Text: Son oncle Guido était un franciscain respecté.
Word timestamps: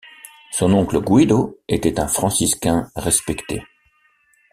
Son 0.49 0.73
oncle 0.73 0.99
Guido 0.99 1.59
était 1.67 1.99
un 1.99 2.07
franciscain 2.07 2.89
respecté. 2.95 3.61